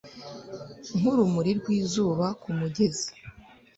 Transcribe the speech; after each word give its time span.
Nkurumuri 0.97 1.51
rwizuba 1.59 2.25
kumugezi 2.41 3.07